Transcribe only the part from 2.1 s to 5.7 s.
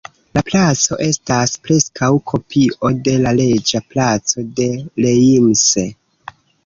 kopio de la Reĝa Placo de Reims.